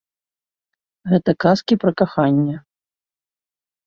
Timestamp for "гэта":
1.11-1.31